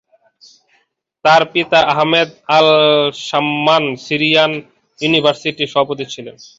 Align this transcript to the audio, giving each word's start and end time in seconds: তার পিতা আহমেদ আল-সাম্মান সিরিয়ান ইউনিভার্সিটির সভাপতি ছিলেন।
তার 1.25 1.41
পিতা 1.53 1.79
আহমেদ 1.93 2.29
আল-সাম্মান 2.57 3.83
সিরিয়ান 4.05 4.51
ইউনিভার্সিটির 4.99 5.71
সভাপতি 5.73 6.05
ছিলেন। 6.13 6.35